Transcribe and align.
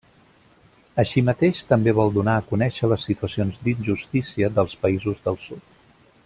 Així 1.03 1.21
mateix, 1.27 1.59
també 1.73 1.93
vol 1.99 2.09
donar 2.15 2.35
a 2.39 2.47
conèixer 2.53 2.89
les 2.95 3.05
situacions 3.11 3.61
d'injustícia 3.67 4.51
dels 4.57 4.79
països 4.87 5.23
del 5.29 5.39
Sud. 5.49 5.71